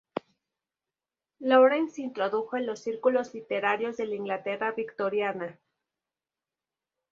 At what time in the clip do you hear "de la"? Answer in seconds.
3.97-4.15